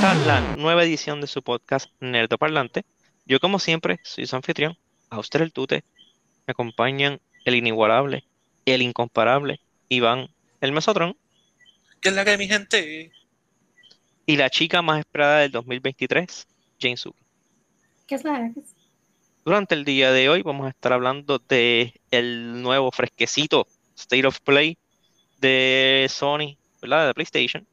[0.00, 2.86] Esta, la nueva edición de su podcast Nerdo Parlante.
[3.26, 4.74] Yo, como siempre, soy su anfitrión,
[5.10, 5.84] usted el Tute.
[6.46, 8.24] Me acompañan el inigualable,
[8.64, 9.60] el incomparable,
[9.90, 10.30] Iván,
[10.62, 11.18] el Mesotrón.
[12.00, 13.12] ¿Qué es la que mi gente?
[14.24, 16.48] Y la chica más esperada del 2023,
[16.80, 17.22] Jane Suki.
[18.06, 18.50] ¿Qué es la
[19.44, 24.40] Durante el día de hoy vamos a estar hablando de el nuevo fresquecito State of
[24.40, 24.78] Play
[25.40, 27.08] de Sony, ¿verdad?
[27.08, 27.66] De PlayStation.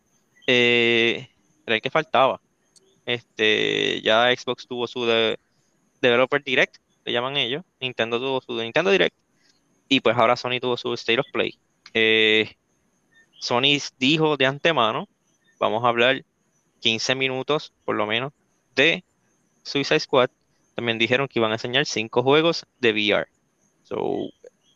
[0.45, 1.29] Eh,
[1.67, 2.41] era el que faltaba.
[3.05, 5.05] Este, ya Xbox tuvo su
[6.01, 7.63] Developer Direct, le llaman ellos.
[7.79, 9.15] Nintendo tuvo su Nintendo Direct.
[9.89, 11.59] Y pues ahora Sony tuvo su State of Play.
[11.93, 12.55] Eh,
[13.39, 15.07] Sony dijo de antemano,
[15.59, 16.25] vamos a hablar
[16.81, 18.33] 15 minutos por lo menos
[18.75, 19.03] de
[19.63, 20.29] Suicide Squad.
[20.75, 23.27] También dijeron que iban a enseñar 5 juegos de VR.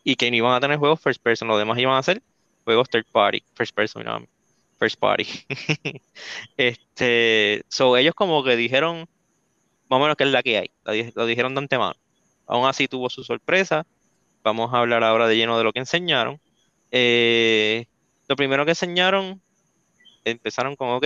[0.03, 2.21] y que no iban a tener juegos first person, los demás iban a ser
[2.63, 4.03] juegos third party, first person,
[4.81, 5.27] first party.
[6.57, 9.07] este, so ellos como que dijeron,
[9.89, 10.71] más o menos que es la que hay,
[11.13, 11.95] lo dijeron de antemano.
[12.47, 13.85] Aún así tuvo su sorpresa.
[14.43, 16.41] Vamos a hablar ahora de lleno de lo que enseñaron.
[16.89, 17.85] Eh,
[18.27, 19.39] lo primero que enseñaron,
[20.25, 21.05] empezaron con, ok,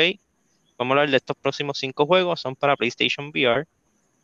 [0.78, 3.66] vamos a hablar de estos próximos cinco juegos, son para PlayStation VR.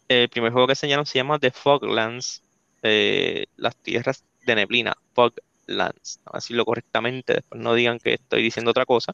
[0.08, 2.42] El primer juego que enseñaron se llama The Foglands,
[2.84, 8.72] eh, las tierras de neblina, Foglands, a decirlo correctamente, después no digan que estoy diciendo
[8.72, 9.14] otra cosa.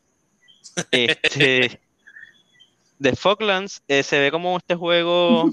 [0.91, 1.79] Este,
[3.01, 5.51] The Foglands eh, se ve como este juego,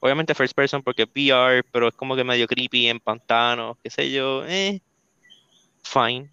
[0.00, 4.10] obviamente first person porque VR, pero es como que medio creepy en pantanos, qué sé
[4.10, 4.80] yo, eh,
[5.82, 6.30] fine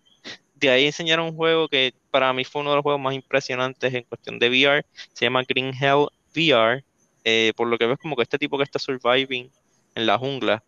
[0.64, 3.94] de ahí enseñaron un juego que para mí fue uno de los juegos más impresionantes
[3.94, 4.86] en cuestión de VR.
[5.14, 6.84] Se llama Green Hell VR.
[7.26, 9.50] Eh, por lo que ves como que este tipo que está surviving
[9.96, 10.64] en la jungla.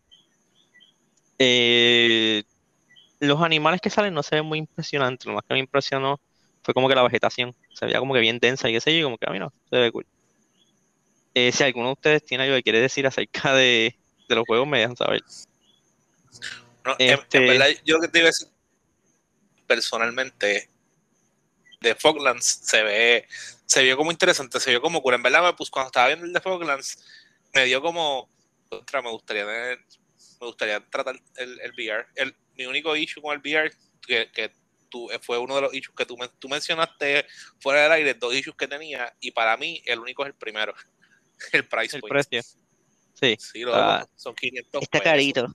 [1.39, 2.43] Eh,
[3.19, 5.25] los animales que salen no se ven muy impresionantes.
[5.25, 6.19] Lo más que me impresionó
[6.65, 7.55] fue como que la vegetación.
[7.73, 9.53] Se veía como que bien densa y qué sé yo, como que a mí no,
[9.69, 10.05] se ve cool.
[11.35, 13.95] Eh, si alguno de ustedes tiene algo que quiere decir acerca de,
[14.29, 15.21] los juegos, me dejan saber.
[16.97, 18.47] este, en, verdad, yo que te iba a decir
[19.67, 20.69] personalmente
[21.81, 23.27] de Foglands se ve,
[23.65, 25.17] se vio como interesante, se vio como cura.
[25.17, 27.05] En verdad, pues cuando estaba viendo el de Foglands,
[27.53, 28.27] me dio como,
[28.69, 32.07] otra, me gustaría me gustaría tratar el, el VR.
[32.15, 33.71] El, mi único issue con el VR,
[34.01, 34.51] que, que
[34.95, 37.25] tú, fue uno de los issues que tú, tú mencionaste
[37.59, 40.73] fuera del aire, dos issues que tenía, y para mí el único es el primero,
[41.51, 42.41] el price el precio.
[43.13, 45.47] Sí, sí ah, son 500 Está carito.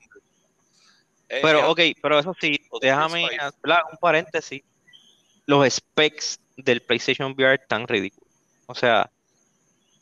[1.28, 4.62] Eh, pero, ok, pero eso sí, déjame un paréntesis.
[5.46, 8.28] Los specs del PlayStation VR están ridículos.
[8.66, 9.10] O sea,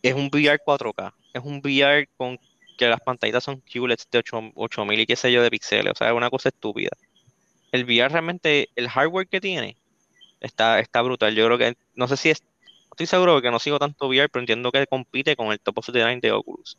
[0.02, 1.12] es un VR 4K.
[1.34, 2.38] Es un VR con
[2.78, 4.22] que las pantallitas son QLEDs de
[4.54, 5.92] 8000 y qué sé yo de píxeles.
[5.92, 6.90] O sea, es una cosa estúpida.
[7.72, 9.76] El VR realmente, el hardware que tiene,
[10.40, 11.34] está, está brutal.
[11.34, 12.42] Yo creo que, no sé si es,
[12.90, 15.86] estoy seguro que no sigo tanto VR, pero entiendo que compite con el Top of
[15.92, 16.78] the Line de Oculus.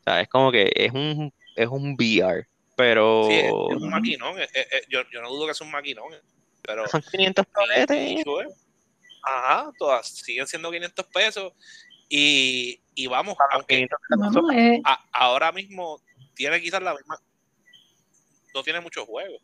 [0.00, 3.26] O sea, es como que es un, es un VR pero.
[3.26, 4.36] Sí, es, un maquinón.
[4.88, 6.12] yo, yo, no dudo que es un maquinón.
[6.62, 8.44] Pero Son 500 pesos.
[9.22, 11.52] Ajá, todas siguen siendo 500 pesos.
[12.08, 13.88] Y, y vamos, aunque
[14.54, 14.82] eh.
[15.10, 16.00] ahora mismo
[16.34, 17.18] tiene quizás la misma.
[18.54, 19.40] No tiene muchos juegos.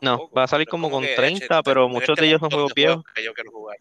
[0.00, 3.04] No, va a salir como con 30, pero muchos de ellos son juegos viejos.
[3.14, 3.78] Que yo quiero jugar.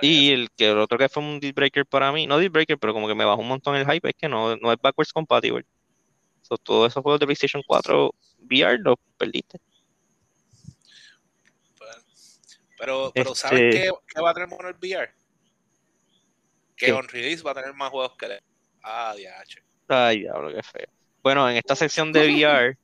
[0.00, 2.78] Y el que el otro que fue un deal breaker para mí, no deal breaker,
[2.78, 5.12] pero como que me bajó un montón el hype, es que no, no es backwards
[5.12, 5.66] compatible
[6.58, 8.14] todos esos juegos de PlayStation 4
[8.50, 9.60] VR los perdiste.
[12.78, 15.14] Pero, pero ¿saben este qué, va a tener bueno el VR?
[16.76, 18.42] Que on release va a tener más juegos que el.
[18.82, 19.62] Ah, DH.
[19.86, 20.88] Ay, diablo, qué feo.
[21.22, 22.76] Bueno, en esta sección de VR,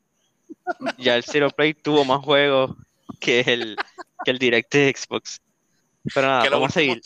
[0.99, 2.77] ya el Zero Play tuvo más juegos
[3.21, 3.77] que el,
[4.25, 5.41] que el Direct de Xbox.
[6.15, 7.01] Pero nada, vamos a seguir.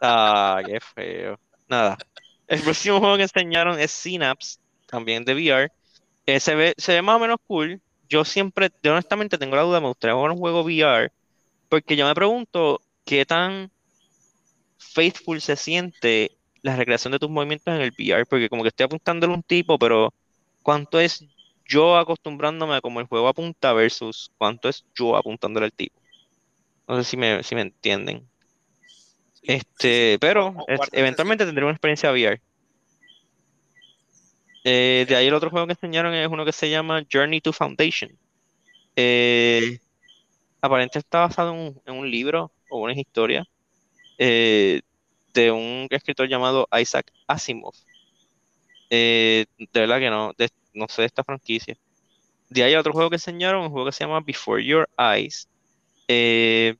[0.00, 1.38] Ah, qué feo.
[1.68, 1.96] Nada.
[2.48, 5.72] El próximo juego que enseñaron es Synapse, también de VR.
[6.26, 7.80] Eh, se, ve, se ve más o menos cool.
[8.08, 11.10] Yo siempre, yo honestamente tengo la duda, me gustaría jugar un juego VR,
[11.68, 13.70] porque yo me pregunto qué tan
[14.76, 18.84] faithful se siente la recreación de tus movimientos en el VR, porque como que estoy
[18.84, 20.12] apuntándole a un tipo, pero
[20.62, 21.24] ¿cuánto es
[21.66, 26.00] yo acostumbrándome a como el juego apunta versus cuánto es yo apuntándole al tipo?
[26.88, 28.28] No sé si me, si me entienden.
[29.42, 30.54] Este, pero
[30.92, 32.40] eventualmente tendré una experiencia VR.
[34.64, 37.52] Eh, de ahí el otro juego que enseñaron es uno que se llama Journey to
[37.52, 38.16] Foundation.
[38.94, 39.78] Eh,
[40.60, 43.44] aparentemente está basado en un, libro o una historia
[44.18, 44.82] eh,
[45.32, 47.74] de un escritor llamado Isaac Asimov.
[48.96, 50.32] De verdad que no,
[50.74, 51.76] no sé de esta franquicia.
[52.48, 55.48] De ahí el otro juego que enseñaron, un juego que se llama Before Your Eyes
[56.06, 56.76] Es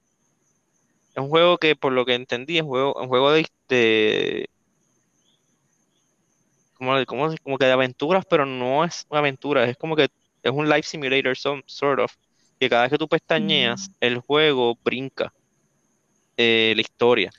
[1.16, 4.48] un juego que, por lo que entendí, es un juego, un juego de, de
[6.74, 10.08] como, como, como que de aventuras, pero no es una aventura, es como que
[10.42, 12.12] es un life simulator, some, sort of,
[12.58, 13.94] que cada vez que tú pestañeas, Mm.
[14.00, 15.32] el juego brinca
[16.36, 17.30] eh, la historia.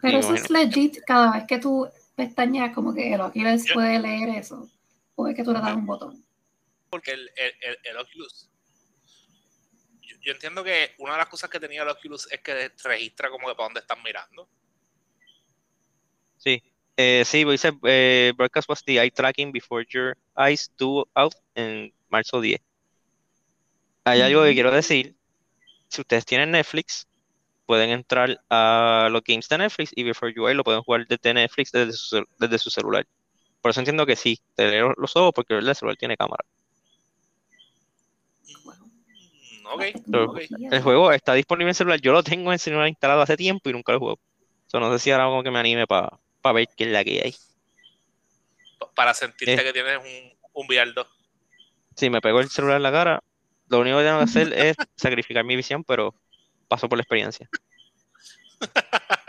[0.00, 3.98] Pero eso es legit cada vez que tú pestañeas, como que el Oculus Yo- puede
[4.00, 4.68] leer eso.
[5.14, 6.24] O es que tú le das un botón.
[6.90, 8.50] porque el, el, el- el Oculus.
[10.02, 13.28] Yo, yo entiendo que una de las cosas que tenía el Oculus es que registra
[13.30, 14.48] como que para dónde están mirando.
[16.38, 16.62] Sí,
[16.96, 21.92] eh, sí, dice, eh, broadcast was the eye tracking before your eyes do out en
[22.08, 22.60] marzo 10.
[24.04, 25.14] Hay algo que quiero decir.
[25.88, 27.06] Si ustedes tienen Netflix,
[27.66, 31.34] pueden entrar a los games de Netflix y Before You Eye lo pueden jugar desde
[31.34, 33.06] Netflix desde su, desde su celular.
[33.62, 36.44] Por eso entiendo que sí, te leo los ojos porque el celular tiene cámara.
[39.62, 40.38] Mm, ok, La ok.
[40.40, 40.68] tecnología.
[40.70, 42.00] El juego está disponible en celular.
[42.00, 44.20] Yo lo tengo en celular instalado hace tiempo y nunca lo juego.
[44.66, 46.18] So, no sé si ahora como que me anime para
[46.54, 47.34] ver qué es la que hay.
[48.78, 49.64] Pa- Para sentirte Eh.
[49.64, 51.06] que tienes un, un 2.
[51.96, 53.22] Si me pego el celular en la cara,
[53.68, 56.14] lo único que tengo que hacer es sacrificar mi visión, pero
[56.76, 57.48] paso por la experiencia.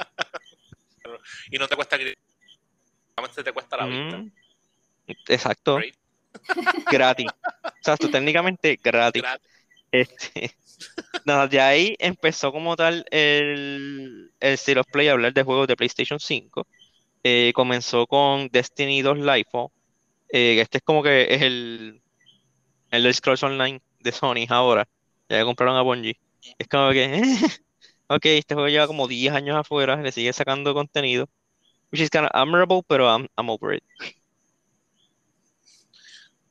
[1.50, 1.98] Y no te cuesta
[3.16, 4.18] solamente te cuesta la vista.
[4.18, 4.32] Mm,
[5.30, 5.96] exacto, Right?
[6.92, 7.28] gratis.
[7.78, 9.22] Exacto, técnicamente gratis.
[9.22, 9.50] Gratis.
[9.92, 10.52] Este,
[11.26, 15.68] nada, de ahí empezó como tal el, el State of Play a hablar de juegos
[15.68, 16.68] de PlayStation 5.
[17.24, 19.70] Eh, comenzó con Destiny 2 Lightfall.
[20.30, 22.02] Eh, este es como que es el,
[22.92, 24.88] el Scrolls Online de Sony ahora.
[25.30, 26.20] Ya compraron a Bungie.
[26.58, 27.06] Es como que,
[28.08, 31.30] ok, este juego lleva como 10 años afuera, le sigue sacando contenido.
[31.92, 33.84] Which is kind of admirable, pero I'm, I'm over it.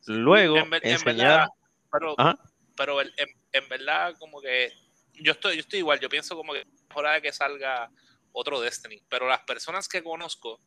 [0.07, 1.49] Luego En, verdad,
[1.93, 2.39] pero, Ajá.
[2.77, 3.11] pero en,
[3.53, 4.73] en verdad, como que
[5.15, 6.01] yo estoy, yo estoy igual.
[6.01, 7.91] Yo pienso como que es hora de que salga
[8.33, 9.03] otro Destiny.
[9.09, 10.61] Pero las personas que conozco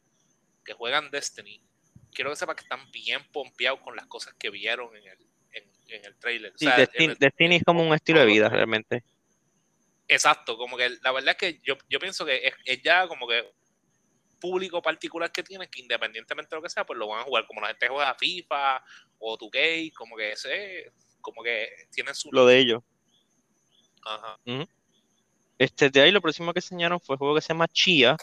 [0.63, 1.63] que juegan Destiny,
[2.12, 5.29] quiero que sepan que están bien pompeados con las cosas que vieron en el,
[5.91, 6.53] en, el trailer.
[6.53, 9.03] O Sí, sea, Destiny, en el- Destiny es como un estilo de vida realmente.
[10.07, 13.27] Exacto, como que la verdad es que yo, yo pienso que es, es ya como
[13.27, 13.51] que
[14.39, 17.45] público particular que tiene que independientemente de lo que sea, pues lo van a jugar
[17.45, 18.83] como la gente juega FIFA
[19.19, 20.91] o 2K, como que ese,
[21.21, 22.81] como que tienen su Lo de ellos.
[24.03, 24.39] Ajá.
[25.57, 28.15] Este, de ahí lo próximo que enseñaron fue un juego que se llama Chia.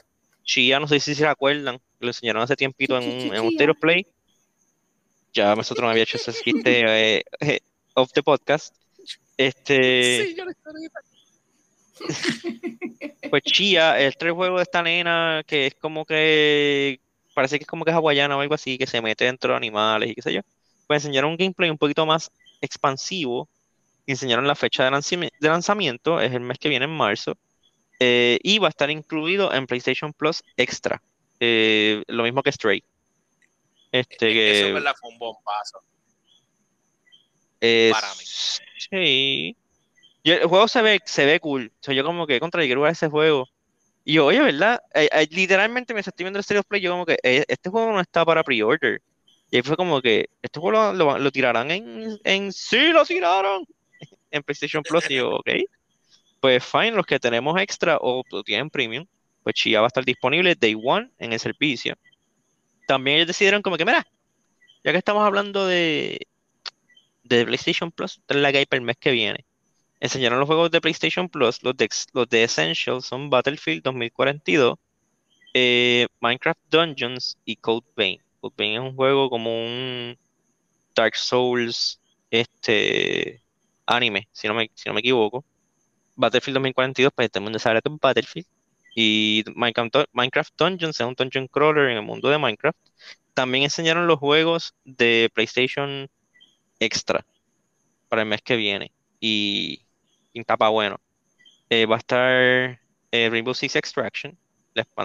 [0.43, 4.07] Chia, no sé si se acuerdan, lo enseñaron hace tiempito en un, en un Play.
[5.37, 7.61] Ya nosotros no había hecho ese chiste eh, eh,
[7.95, 8.75] off the podcast.
[9.37, 11.01] Este, Sí, yo lo estoy ahorita.
[13.31, 17.01] pues Chia, el tres juego de esta nena que es como que
[17.35, 19.57] parece que es como que es hawaiana o algo así, que se mete dentro de
[19.59, 20.41] animales y qué sé yo.
[20.87, 22.31] Pues enseñaron un gameplay un poquito más
[22.61, 23.49] expansivo.
[24.07, 24.91] Enseñaron la fecha de
[25.49, 27.37] lanzamiento, es el mes que viene en marzo.
[27.99, 31.03] eh, y va a estar incluido en PlayStation Plus Extra.
[31.41, 32.83] eh, lo mismo que Stray.
[34.01, 35.81] Este Eso que en verdad fue un bombazo.
[37.61, 38.25] eh, para mí.
[38.25, 39.57] Sí.
[40.23, 41.73] Y el juego se ve, se ve cool.
[41.75, 43.49] O sea, yo como que contra yo quiero jugar ese juego.
[44.05, 44.81] Y yo, oye, ¿verdad?
[44.95, 47.93] Eh, eh, literalmente me estoy viendo el of Play, yo como que eh, este juego
[47.93, 49.01] no está para pre-order.
[49.51, 53.05] Y ahí fue como que, este juego lo, lo- lo tirarán en, en, sí, lo
[53.05, 53.65] tiraron
[54.31, 55.11] en PlayStation Plus.
[55.11, 55.49] Y yo, ok.
[56.41, 59.07] Pues fine, los que tenemos extra o lo tienen premium,
[59.43, 61.95] pues Chia va a estar disponible day one en el servicio.
[62.87, 64.07] También ellos decidieron como que, mira,
[64.85, 66.27] ya que estamos hablando de,
[67.25, 69.45] de PlayStation Plus, la que para el mes que viene.
[70.01, 74.77] Enseñaron los juegos de PlayStation Plus, los de, los de Essential son Battlefield 2042,
[75.55, 78.21] eh, Minecraft Dungeons y Code Vein.
[78.41, 80.19] Code Vein es un juego como un
[80.95, 82.01] Dark Souls
[82.31, 83.43] este
[83.87, 85.45] anime, si no me, si no me equivoco.
[86.17, 88.47] Battlefield 2042, pues todo el mundo sabe que es Battlefield.
[88.99, 92.79] Y Minecraft, Dungeons es un dungeon crawler en el mundo de Minecraft.
[93.35, 96.09] También enseñaron los juegos de PlayStation
[96.81, 97.27] Extra
[98.09, 98.91] para el mes que viene.
[99.21, 99.83] Y
[100.33, 100.99] pinta pa' bueno.
[101.69, 102.81] Eh, va a estar
[103.13, 104.39] eh, Rainbow Six Extraction,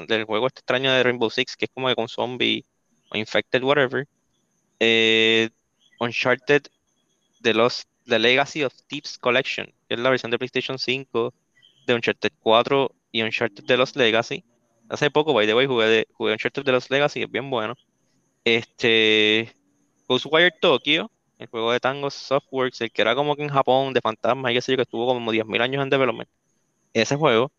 [0.08, 2.64] del juego este extraño de Rainbow Six, que es como de con zombie
[3.10, 4.08] o infected, whatever.
[4.80, 5.50] Eh,
[6.00, 6.68] Uncharted
[7.42, 11.34] The Lost, The Legacy of Thieves Collection, es la versión de PlayStation 5
[11.88, 14.44] de Uncharted 4 y Uncharted The Lost Legacy.
[14.90, 17.76] Hace poco, by the way, jugué, de, jugué Uncharted The Lost Legacy, es bien bueno.
[18.46, 19.56] Este,
[20.08, 24.02] Ghostwire Tokyo, el juego de Tango Softworks, el que era como que en Japón de
[24.02, 26.30] fantasmas y qué sé yo, que estuvo como 10.000 años en development.
[26.94, 27.52] Ese juego.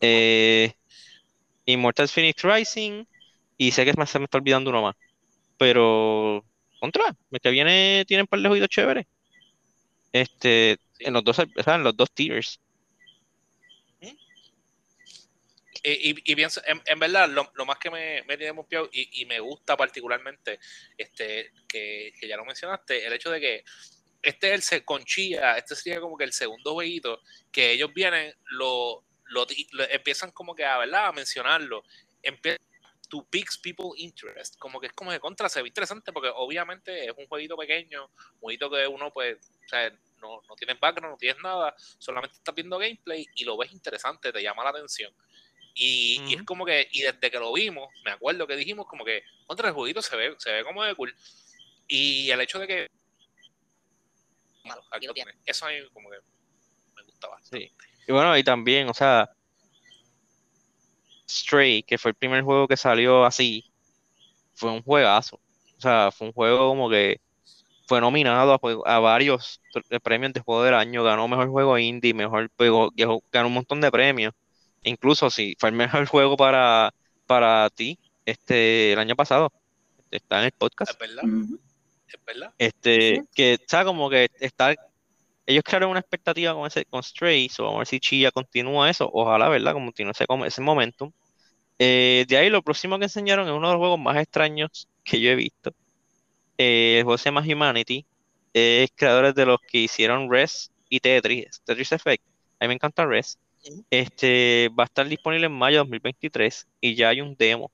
[0.00, 0.74] Eh,
[1.66, 3.04] Immortals Phoenix Rising,
[3.58, 4.96] y sé que me- se me está olvidando uno más.
[5.58, 6.44] Pero,
[6.80, 9.06] contra, el que viene tiene un par de juegos chéveres.
[10.12, 12.60] Este, en los dos, o sea, en los dos tiers.
[15.86, 19.20] Y, y- pienso, en, en verdad, lo, lo más que me, me tiene pompeado y,
[19.22, 20.58] y me gusta particularmente,
[20.96, 23.64] este, que, que ya lo mencionaste, el hecho de que
[24.22, 27.20] este es el se- con Chía, este sería como que el segundo jueguito,
[27.52, 31.08] que ellos vienen, lo, lo, lo- empiezan como que a, ¿verdad?
[31.08, 31.82] a mencionarlo,
[32.22, 32.62] empiezan
[33.10, 37.04] to piques people interest, como que es como de contra, se ve interesante porque obviamente
[37.06, 39.36] es un jueguito pequeño, un jueguito que uno pues,
[39.66, 39.90] o sea,
[40.22, 44.32] no, no tienes background, no tienes nada, solamente estás viendo gameplay y lo ves interesante,
[44.32, 45.14] te llama la atención.
[45.74, 49.04] Y, y es como que, y desde que lo vimos, me acuerdo que dijimos como
[49.04, 51.14] que contra el jueguito se ve, se ve como de cool.
[51.88, 52.90] Y el hecho de que
[54.64, 55.34] malo, aquí lo tienes.
[55.44, 56.16] Eso a mí como que
[56.96, 57.72] me gusta bastante.
[58.06, 59.30] Y bueno, y también, o sea,
[61.28, 63.64] Stray, que fue el primer juego que salió así,
[64.54, 65.40] fue un juegazo.
[65.76, 67.20] O sea, fue un juego como que
[67.86, 69.60] fue nominado a, varios
[70.02, 72.92] premios de juego del año, ganó mejor juego indie, mejor juego,
[73.32, 74.32] ganó un montón de premios.
[74.84, 76.94] Incluso si fue el mejor juego para,
[77.26, 79.52] para ti este el año pasado.
[80.10, 80.92] Está en el podcast.
[80.92, 81.24] Es verdad,
[82.08, 82.54] es verdad.
[82.58, 83.28] Este, Sí.
[83.34, 84.74] que, sea, como que está,
[85.46, 88.88] ellos crearon una expectativa con ese, con Stray, so vamos a ver si Chilla continúa
[88.90, 89.72] eso, ojalá, ¿verdad?
[89.72, 91.10] Como continúe ese, ese momentum.
[91.78, 95.20] Eh, de ahí lo próximo que enseñaron es uno de los juegos más extraños que
[95.20, 95.74] yo he visto.
[96.58, 98.06] Eh, el juego se llama Humanity,
[98.52, 102.24] es creadores de los que hicieron Res y Tetris, Tetris Effect.
[102.60, 103.38] A mí me encanta Res.
[103.90, 107.70] Este va a estar disponible en mayo de 2023 y ya hay un demo.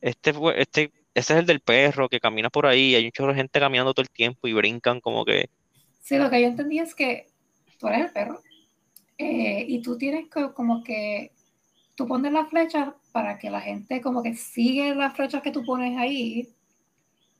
[0.00, 3.38] Este este, ese es el del perro que camina por ahí, hay un chorro de
[3.38, 5.48] gente caminando todo el tiempo y brincan como que
[6.02, 7.28] Sí, lo que yo entendí es que
[7.78, 8.40] tú eres el perro
[9.18, 11.30] eh, y tú tienes que como que
[11.94, 15.64] tú pones las flechas para que la gente como que sigue las flechas que tú
[15.64, 16.48] pones ahí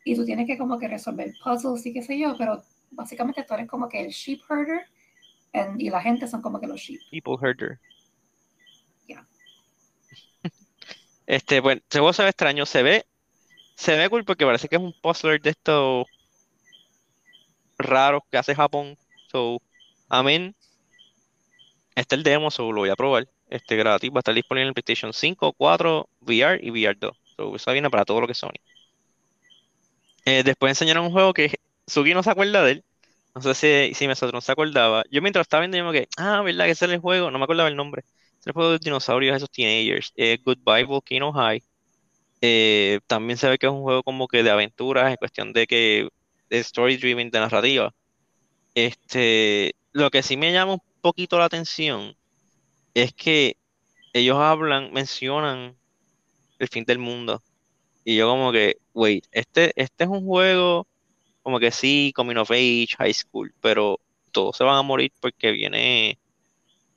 [0.05, 2.63] y tú tienes que como que resolver puzzles y qué sé yo, pero
[2.93, 4.87] básicamente tú eres como que el sheep herder
[5.53, 7.01] and- y la gente son como que los sheep.
[7.11, 7.79] People Herder.
[9.09, 9.27] Ya.
[11.27, 13.07] Este, bueno, se ve extraño, se ve,
[13.77, 16.07] se ve cool porque parece que es un puzzler de estos
[17.79, 18.97] raros que hace Japón.
[19.31, 19.61] So,
[20.11, 20.55] I mean,
[21.95, 23.29] este es el demo, so lo voy a probar.
[23.49, 27.17] Este gratis va a estar disponible en PlayStation 5, 4, VR y VR 2.
[27.37, 28.53] So, eso viene para todo lo que es Sony.
[30.25, 31.55] Eh, después enseñaron un juego que
[31.87, 32.85] Sugi no se acuerda de él.
[33.35, 35.05] No sé si, se acordaba.
[35.11, 36.67] Yo mientras estaba viendo, yo me quedé, ah, ¿verdad?
[36.67, 37.31] Que ese era el juego.
[37.31, 38.05] No me acordaba el nombre.
[38.41, 40.13] Es el juego de dinosaurios, esos teenagers.
[40.17, 41.63] Eh, Goodbye Volcano High.
[42.43, 45.67] Eh, también se ve que es un juego como que de aventuras, en cuestión de
[45.67, 46.09] que
[46.51, 47.95] de story driven, de narrativa.
[48.75, 52.17] Este, lo que sí me llama un poquito la atención
[52.95, 53.57] es que
[54.13, 55.77] ellos hablan, mencionan
[56.59, 57.43] el fin del mundo.
[58.05, 60.87] Y yo como que, wait, este, este es un juego
[61.43, 64.01] como que sí, coming of age, high school, pero
[64.33, 66.19] todos se van a morir porque viene,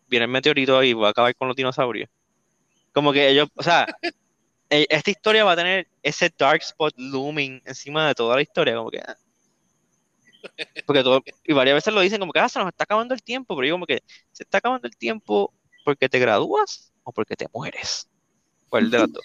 [0.07, 2.09] viene el meteorito y va a acabar con los dinosaurios.
[2.93, 3.87] Como que ellos, o sea,
[4.69, 8.75] e- esta historia va a tener ese dark spot looming encima de toda la historia,
[8.75, 9.01] como que...
[10.85, 13.23] Porque todo, y varias veces lo dicen como que ah, se nos está acabando el
[13.23, 15.51] tiempo, pero yo como que se está acabando el tiempo
[15.83, 18.07] porque te gradúas o porque te mueres.
[18.69, 19.23] ¿Cuál de las dos?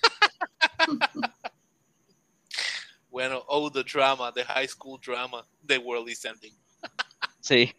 [3.21, 6.55] Bueno, oh, the drama, the high school drama, the world is ending.
[7.43, 7.71] Sí.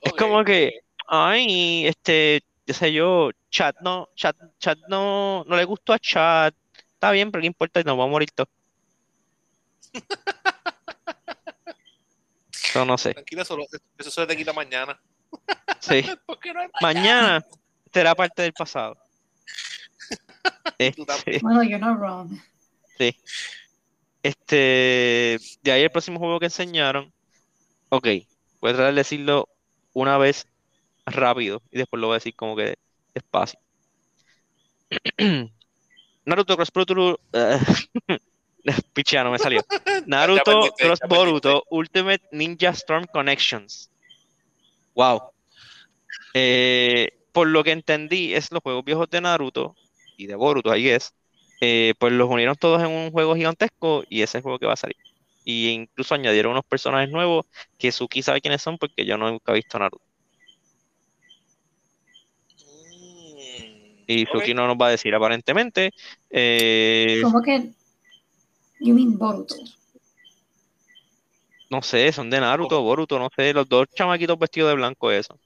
[0.00, 5.64] Es como que, ay, este, qué sé yo, chat no, chat, chat no, no le
[5.64, 6.54] gustó a chat.
[6.94, 8.48] Está bien, pero qué importa, nos vamos a morir todos.
[12.74, 13.12] Yo no sé.
[13.12, 13.66] Tranquila, solo,
[13.98, 14.98] eso se te quita mañana.
[15.80, 16.02] Sí.
[16.26, 17.44] No hay Mañana
[17.92, 18.96] será parte del pasado.
[20.78, 22.40] Este, Bueno, you're not wrong.
[22.96, 23.14] sí.
[24.22, 27.12] Este, de ahí el próximo juego que enseñaron.
[27.88, 28.06] Ok,
[28.60, 29.48] voy a tratar de decirlo
[29.92, 30.46] una vez
[31.06, 32.76] rápido y después lo voy a decir como que
[33.14, 33.58] despacio.
[36.24, 37.20] Naruto Cross Boruto.
[38.92, 39.60] Pichea, no me salió.
[40.06, 43.90] Naruto Cross Boruto Ultimate Ninja Storm Connections.
[44.94, 45.22] Wow.
[46.34, 49.74] Eh, por lo que entendí, es los juegos viejos de Naruto
[50.16, 51.12] y de Boruto, ahí es.
[51.64, 54.66] Eh, pues los unieron todos en un juego gigantesco y ese es el juego que
[54.66, 54.96] va a salir.
[55.44, 57.46] Y incluso añadieron unos personajes nuevos
[57.78, 60.02] que Suki sabe quiénes son porque yo no nunca he visto Naruto.
[64.08, 64.26] Y.
[64.26, 65.92] Suki no nos va a decir aparentemente.
[66.30, 67.70] Eh, Como que
[68.80, 69.54] you mean Boruto.
[71.70, 75.38] no sé, son de Naruto, Boruto, no sé, los dos chamaquitos vestidos de blanco, eso.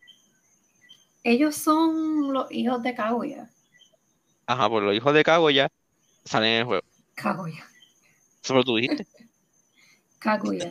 [1.23, 3.51] Ellos son los hijos de Kaguya.
[4.47, 5.69] Ajá, pues los hijos de Kaguya
[6.27, 6.83] salen en el juego.
[7.15, 7.67] Kaguya.
[8.43, 9.07] Eso lo tú dijiste.
[10.19, 10.69] Kaguya.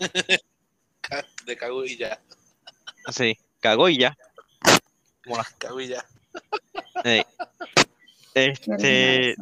[1.46, 2.20] De cago y ya.
[3.12, 4.18] Sí, Kaguya.
[5.58, 6.06] Cago y ya.
[7.04, 7.24] Eh,
[8.34, 9.36] Este,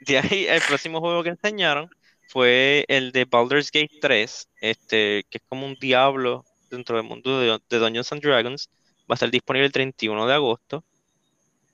[0.00, 1.90] de ahí, el próximo juego que enseñaron
[2.28, 7.38] fue el de Baldur's Gate 3, este, que es como un diablo dentro del mundo
[7.38, 8.70] de, de Dungeons and Dragons.
[9.02, 10.84] Va a estar disponible el 31 de agosto.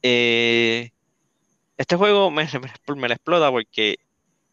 [0.02, 0.90] Eh,
[1.80, 3.96] este juego me, me, me la explota porque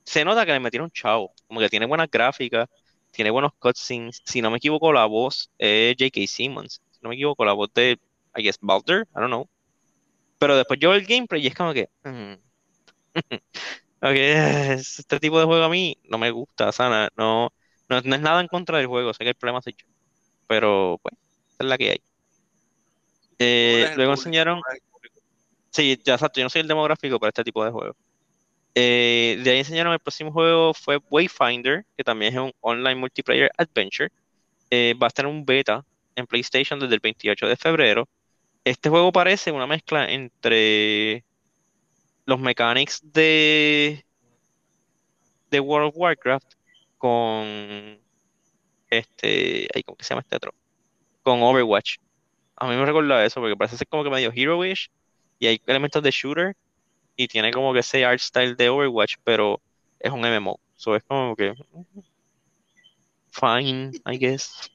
[0.06, 2.70] se nota que le metieron chavo, como que tiene buenas gráficas,
[3.12, 4.22] tiene buenos cutscenes.
[4.24, 6.22] Si no me equivoco, la voz es J.K.
[6.26, 6.82] Simmons.
[6.90, 8.00] Si no me equivoco, la voz de,
[8.38, 9.50] I guess, Baldur, I don't know.
[10.40, 11.90] Pero después yo veo el gameplay y es como que.
[12.06, 12.36] Mm,
[14.02, 17.52] okay, este tipo de juego a mí no me gusta, o sea, no,
[17.90, 19.86] no, no, es nada en contra del juego, sé que el problema es hecho.
[20.48, 21.14] Pero, pues,
[21.50, 22.02] esa es la que hay.
[23.40, 24.62] Eh, luego enseñaron.
[25.78, 27.96] Sí, ya exacto, yo no soy el demográfico para este tipo de juegos.
[28.76, 33.52] Eh, de ahí enseñaron el próximo juego fue Wayfinder, que también es un online multiplayer
[33.58, 34.10] adventure.
[34.72, 38.10] Eh, va a estar en un beta en PlayStation desde el 28 de febrero.
[38.66, 41.26] Este juego parece una mezcla entre
[42.26, 44.06] los mechanics de,
[45.52, 46.54] de World of Warcraft
[46.98, 48.00] con
[48.90, 50.54] este, ¿cómo que se llama este otro?
[51.24, 51.98] Con Overwatch.
[52.58, 54.90] A mí me recuerda eso porque parece ser como que medio Hero-ish
[55.40, 56.56] y hay elementos de shooter
[57.16, 59.60] y tiene como que ese art style de Overwatch, pero
[60.00, 60.60] es un MMO.
[60.76, 61.54] So es como que
[63.32, 64.72] fine, I guess.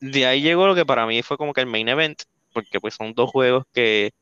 [0.00, 2.94] De ahí llegó lo que para mí fue como que el main event, porque pues
[2.94, 4.12] son dos juegos que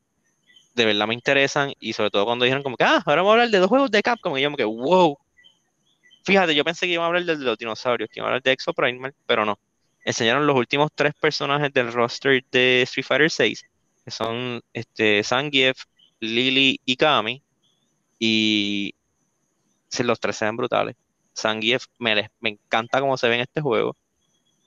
[0.75, 3.33] de verdad me interesan y sobre todo cuando dijeron como que, ah, ahora vamos a
[3.33, 5.17] hablar de dos juegos de Capcom y yo como que, wow.
[6.23, 8.53] Fíjate, yo pensé que iba a hablar de los dinosaurios, que iba a hablar de
[8.53, 8.73] Exo
[9.25, 9.59] pero no.
[10.05, 13.65] Enseñaron los últimos tres personajes del roster de Street Fighter 6
[14.03, 15.83] que son este, Zangief,
[16.19, 17.43] Lily y Kami.
[18.19, 18.95] Y
[19.99, 20.95] los tres se ven brutales.
[21.37, 23.95] Zangief me, me encanta cómo se ve en este juego.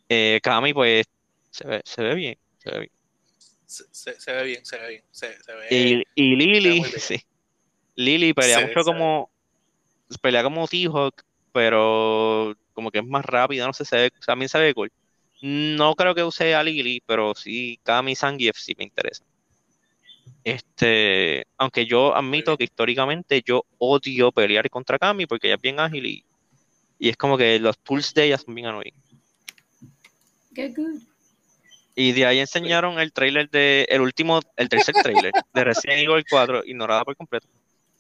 [0.09, 1.07] Eh, Kami, pues,
[1.51, 2.38] se ve, se ve bien.
[2.59, 2.92] Se ve bien.
[3.66, 5.03] Se, ve bien, se ve bien.
[5.11, 7.20] Se, ve, y, y, Lily, sí.
[7.96, 9.31] Lily pelea mucho como.
[10.20, 14.59] Pelea como T-Hawk, pero como que es más rápida, no sé, se ve, también se
[14.59, 14.92] ve cool.
[15.42, 19.25] No creo que use a Lily, pero sí Kami y Zangief sí me interesa.
[20.44, 25.81] Este, aunque yo admito que históricamente yo odio pelear contra Kami porque ella es bien
[25.81, 26.25] ágil y,
[26.99, 28.94] y es como que los pulls de ella son bien annoying.
[31.94, 36.25] Y de ahí enseñaron el trailer de, el último, el tercer trailer de Resident Evil
[36.29, 37.49] 4, ignorada por completo.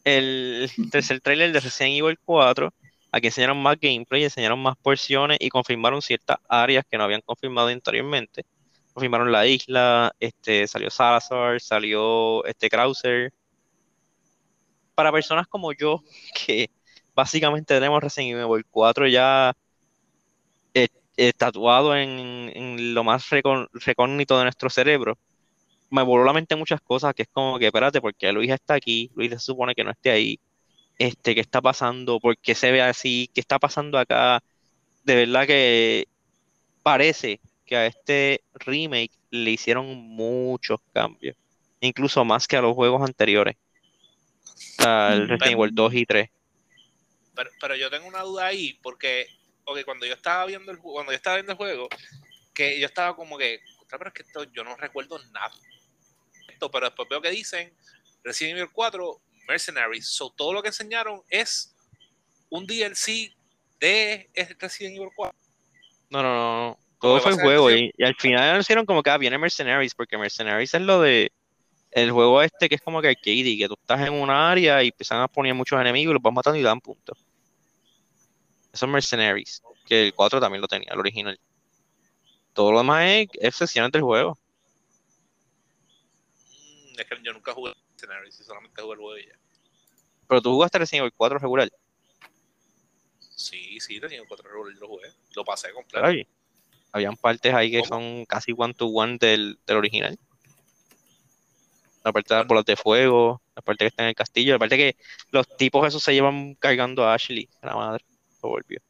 [0.04, 2.72] El tercer trailer de Resident Evil 4
[3.16, 7.68] Aquí enseñaron más gameplay, enseñaron más porciones y confirmaron ciertas áreas que no habían confirmado
[7.68, 8.44] anteriormente.
[8.92, 13.32] Confirmaron la isla, este, salió Salazar, salió este Krauser.
[14.94, 16.02] Para personas como yo,
[16.46, 16.68] que
[17.14, 19.56] básicamente tenemos Resident Evil 4 ya
[20.74, 25.18] eh, eh, tatuado en, lo más recógnito de nuestro cerebro,
[25.88, 29.10] me voló la mente muchas cosas que es como que, espérate, porque Luis está aquí,
[29.14, 30.38] Luis se supone que no esté ahí
[30.98, 34.42] este, qué está pasando, por qué se ve así, qué está pasando acá.
[35.04, 36.08] De verdad que
[36.82, 41.36] parece que a este remake le hicieron muchos cambios,
[41.80, 43.56] incluso más que a los juegos anteriores,
[44.78, 46.30] al Resident Evil 2 y 3.
[47.60, 49.26] Pero, yo tengo una duda ahí, porque
[49.84, 51.88] cuando yo estaba viendo el cuando yo estaba viendo el juego,
[52.54, 55.52] que yo estaba como que, pero es que esto, yo no recuerdo nada.
[56.48, 57.74] Esto, pero después veo que dicen
[58.22, 60.06] Resident Evil 4 Mercenaries.
[60.08, 61.74] So, todo lo que enseñaron es
[62.50, 63.32] un DLC
[63.80, 65.38] de Resident Evil 4.
[66.10, 66.78] No, no, no.
[67.00, 67.70] Todo fue el juego.
[67.70, 71.30] Y, al final anunciaron como que ah, viene Mercenaries, porque Mercenaries es lo de
[71.92, 74.88] el juego este que es como que arcade, que tú estás en una área y
[74.88, 77.18] empiezan a poner muchos enemigos y los vas matando y dan puntos.
[78.72, 81.38] Esos Mercenaries, que el 4 también lo tenía, el original.
[82.52, 84.38] Todo lo demás es, es sesiones del juego.
[86.50, 87.72] Mm, es que yo nunca jugué
[88.06, 89.38] Mercenaries y solamente jugué el juego ya.
[90.28, 91.70] Pero tú jugaste Resident Evil 4 regular.
[93.18, 95.08] Sí, sí, Resident Evil 4 regular lo jugué.
[95.34, 96.06] Lo pasé completo.
[96.06, 96.26] Ay,
[96.92, 100.18] habían partes ahí que son casi one to one del, del original.
[102.04, 104.58] La parte de las bolas de fuego, la parte que está en el castillo, la
[104.58, 104.96] parte que
[105.30, 108.04] los tipos esos se llevan cargando a Ashley, la madre.
[108.42, 108.80] Lo volvió.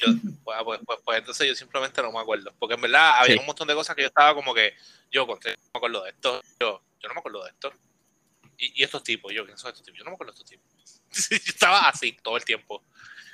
[0.00, 0.06] Yo,
[0.44, 2.52] pues, pues, pues, pues, entonces yo simplemente no me acuerdo.
[2.58, 4.74] Porque en verdad había un montón de cosas que yo estaba como que,
[5.10, 7.72] yo conté, no me acuerdo de esto, yo, yo no me acuerdo de esto.
[8.58, 9.98] Y, estos tipos, yo, ¿quién son estos tipos?
[9.98, 11.02] Yo no me acuerdo de estos tipos.
[11.30, 12.82] yo estaba así todo el tiempo.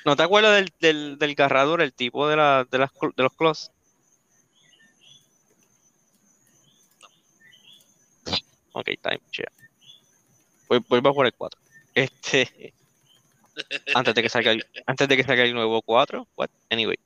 [0.05, 3.33] ¿No te acuerdas del, del, del garrador, el tipo de, la, de, las, de los
[3.35, 3.70] clos?
[8.27, 8.37] No.
[8.72, 9.53] Ok, time, yeah.
[10.68, 11.61] Voy, voy a por el 4.
[11.94, 12.75] Este.
[13.94, 16.28] Antes de que salga el, antes de que salga el nuevo 4.
[16.36, 16.50] What?
[16.70, 16.96] Anyway.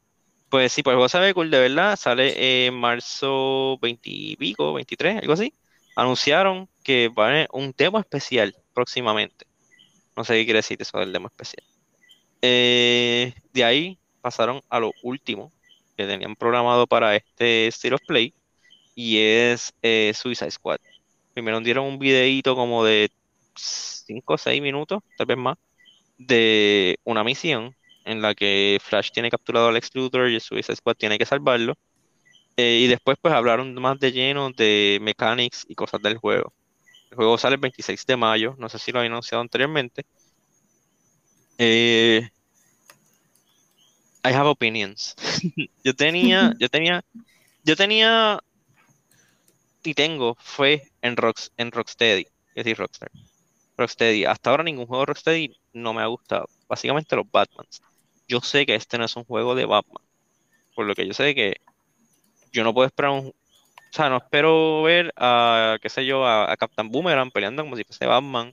[0.48, 1.96] Pues sí, pues el juego sabe cool, de verdad.
[1.96, 5.52] Sale en marzo 20 y pico, 23, algo así.
[5.96, 9.46] anunciaron que va a haber un demo especial próximamente.
[10.16, 11.64] No sé qué quiere decir eso del demo especial.
[12.42, 15.52] Eh, de ahí pasaron a lo último
[15.96, 18.34] que tenían programado para este State of Play
[18.94, 20.78] y es eh, Suicide Squad.
[21.34, 23.10] Primero dieron un videíto como de
[23.54, 25.58] 5 o 6 minutos, tal vez más,
[26.18, 27.74] de una misión
[28.04, 31.74] en la que Flash tiene capturado al Luthor y Suicide Squad tiene que salvarlo.
[32.56, 36.52] Eh, y después pues hablaron más de lleno de mechanics y cosas del juego.
[37.10, 40.04] El juego sale el 26 de mayo, no sé si lo había anunciado anteriormente.
[41.58, 42.28] Eh,
[44.24, 45.14] I have opinions.
[45.84, 47.04] yo tenía, yo tenía,
[47.64, 48.40] yo tenía
[49.82, 53.10] y tengo fue en, Rocks, en Rocksteady, es decir, Rockstar.
[53.76, 54.24] Rocksteady.
[54.24, 56.48] Hasta ahora ningún juego de Rocksteady no me ha gustado.
[56.68, 57.82] Básicamente los Batmans.
[58.28, 60.02] Yo sé que este no es un juego de Batman.
[60.74, 61.56] Por lo que yo sé que
[62.52, 63.28] yo no puedo esperar un...
[63.28, 67.84] O sea, no espero ver a, qué sé yo, a, Captain Boomerang peleando como si
[67.84, 68.52] fuese Batman.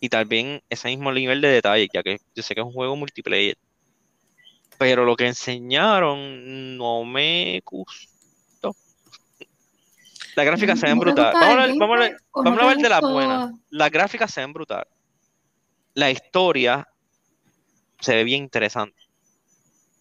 [0.00, 2.96] Y vez ese mismo nivel de detalle, ya que yo sé que es un juego
[2.96, 3.56] multiplayer.
[4.78, 8.11] Pero lo que enseñaron no me gustó.
[10.34, 11.76] Las gráficas se ven brutales.
[11.78, 12.10] Vamos a,
[12.42, 13.52] vamos a ver de la buena.
[13.70, 14.92] Las gráficas se ven brutales.
[15.94, 16.88] La historia
[18.00, 19.00] se ve bien interesante.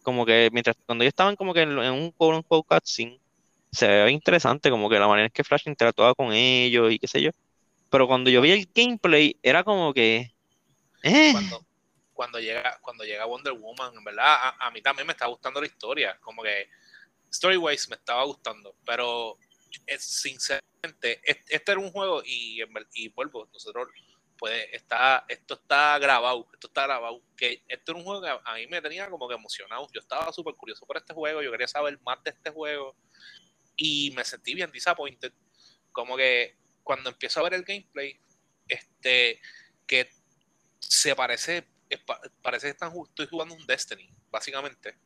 [0.04, 3.20] Como que mientras cuando ellos estaban como que en, un quote unquote cutscene,
[3.72, 7.08] se ve interesante, como que la manera en que Flash interactuaba con ellos y qué
[7.08, 7.32] sé yo.
[7.90, 10.34] Pero cuando yo vi el gameplay, era como que.
[11.04, 11.32] Eh.
[11.34, 11.66] Cuando,
[12.14, 15.68] cuando, llega, cuando llega Wonder Woman, en verdad, a, mí también me está gustando la
[15.68, 16.18] historia.
[16.22, 16.70] Como que
[17.32, 18.76] Storywise me estaba gustando.
[18.86, 19.38] Pero
[19.86, 22.62] es, sinceramente, este, era un juego y,
[22.94, 23.90] y vuelvo, nosotros
[24.42, 28.56] pues está, esto está grabado, esto está grabado, que esto era un juego que a,
[28.56, 31.68] mí me tenía como que emocionado, yo estaba súper curioso por este juego, yo quería
[31.68, 32.96] saber más de este juego
[33.76, 35.32] y me sentí bien disappointed,
[35.92, 38.20] como que cuando empiezo a ver el gameplay,
[38.68, 39.40] este,
[39.86, 40.10] que
[40.80, 41.68] se parece,
[42.42, 44.98] parece que están, estoy jugando un Destiny, básicamente,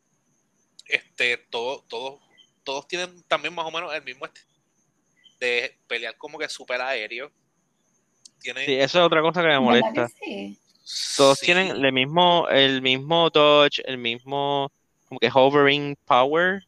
[0.86, 2.22] este, todo, todo,
[2.64, 4.26] todos tienen también más o menos el mismo
[5.40, 7.32] de pelear como que super aéreo,
[8.54, 10.08] Sí, eso es otra cosa que me molesta.
[11.18, 14.72] Todos tienen el mismo, el mismo touch, el mismo
[15.08, 16.64] como que hovering power.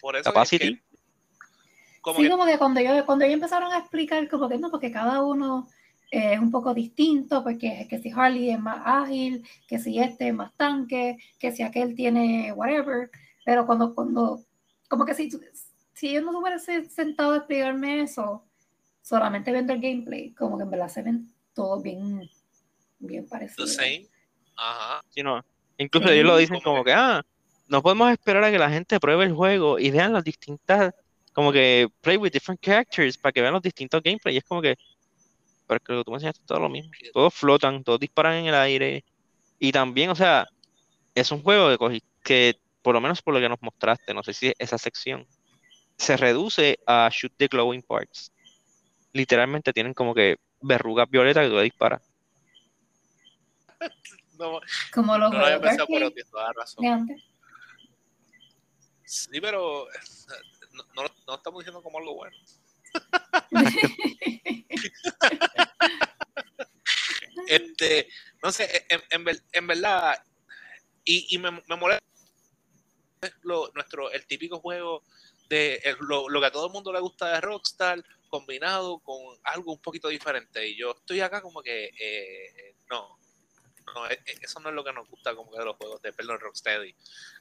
[0.00, 0.74] Por eso capacity.
[0.76, 5.22] sí, como que cuando ellos, cuando ellos empezaron a explicar como que no, porque cada
[5.22, 5.68] uno
[6.12, 10.34] es un poco distinto, porque que si Harley es más ágil, que si este es
[10.34, 13.10] más tanque, que si aquel tiene whatever,
[13.44, 14.44] pero cuando, cuando,
[14.88, 15.28] como que si,
[15.96, 18.44] si ellos no hubiesen sentado a explicarme eso,
[19.00, 22.28] solamente viendo el gameplay, como que en verdad se ven todos bien,
[22.98, 23.78] bien parecidos.
[24.58, 25.02] Ajá.
[25.78, 27.24] incluso ellos lo dicen como que, ah,
[27.68, 30.94] no podemos esperar a que la gente pruebe el juego y vean las distintas,
[31.32, 34.34] como que play with different characters para que vean los distintos gameplays.
[34.34, 34.76] Y es como que,
[35.66, 36.90] pero que tú me enseñaste todo lo mismo.
[37.14, 39.02] Todos flotan, todos disparan en el aire.
[39.58, 40.46] Y también, o sea,
[41.14, 44.34] es un juego que, que por lo menos por lo que nos mostraste, no sé
[44.34, 45.26] si esa sección,
[45.98, 48.30] se reduce a shoot the glowing parts
[49.16, 52.02] literalmente tienen como que verrugas violetas que tú disparas.
[54.38, 54.60] No,
[54.92, 57.08] como los no lo había pensado, tienes toda razón.
[59.02, 59.86] Sí, pero
[60.94, 62.36] no, no, estamos diciendo como algo bueno.
[67.48, 68.08] este,
[68.42, 70.22] no sé, en, en, en verdad,
[71.02, 72.04] y, y me, me molesta
[73.40, 75.02] lo, nuestro, el típico juego
[75.48, 79.72] de lo, lo, que a todo el mundo le gusta de Rockstar, combinado con algo
[79.72, 80.66] un poquito diferente.
[80.66, 83.18] Y yo estoy acá como que, eh, no,
[83.94, 86.02] no, e, e, eso no es lo que nos gusta como que de los juegos
[86.02, 86.94] de, perdón, Rocksteady.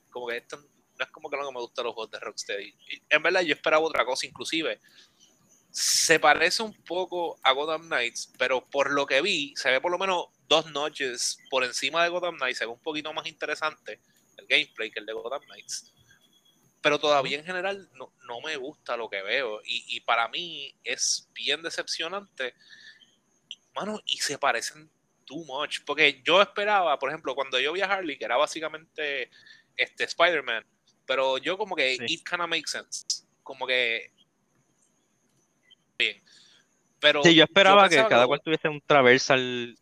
[0.09, 2.19] Como que esto no es como que lo que me gusta de los juegos de
[2.19, 2.73] Rocksteady.
[3.09, 4.79] en verdad yo esperaba otra cosa, inclusive.
[5.71, 9.91] Se parece un poco a Gotham Knights, pero por lo que vi, se ve por
[9.91, 13.99] lo menos dos noches por encima de Gotham Knights, se ve un poquito más interesante
[14.37, 15.91] el gameplay que el de Gotham Knights
[16.85, 19.59] pero todavía en general no, me gusta lo que veo.
[19.65, 22.53] Y, para mí es bien decepcionante.
[23.73, 24.87] Mano, y se parecen
[25.25, 29.31] too much, porque yo esperaba, por ejemplo, cuando yo vi a Harley, que era básicamente
[29.75, 30.63] este Spider-Man,
[31.07, 33.03] pero yo como que it kind of makes sense,
[33.41, 34.11] como que
[35.97, 36.21] bien.
[36.99, 39.75] Pero sí, yo esperaba que cada cual tuviese un traversal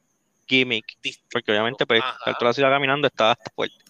[0.47, 0.85] gimmick,
[1.29, 2.01] porque obviamente pues
[2.39, 3.82] la ciudad caminando estaba hasta fuerte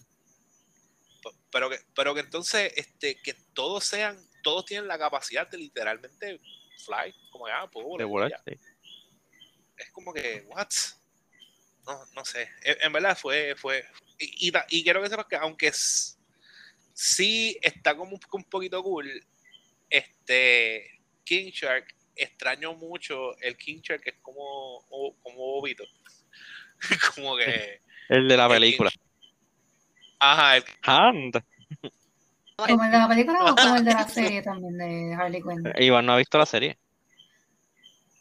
[1.54, 6.40] pero que, pero que entonces este, que todos sean, todos tienen la capacidad de literalmente
[6.84, 8.32] fly, como ya, pues,
[9.76, 10.66] Es como que, what?
[11.86, 12.50] No, no sé.
[12.64, 13.84] En, verdad fue, fue,
[14.18, 16.18] y, y, quiero que sepas que aunque es,
[16.92, 19.08] sí está como un, un poquito cool,
[19.88, 20.90] este,
[21.22, 24.84] King Shark extraño mucho el Kincher, que es como,
[25.22, 25.84] como bobito.
[27.14, 27.80] como que.
[28.08, 28.90] El de la película.
[30.24, 30.64] Ajá, el.
[30.82, 31.44] Hand.
[32.56, 35.72] ¿Como el de la película o como el de la serie también de Harley Quinn?
[35.78, 36.78] Iván no ha visto la serie.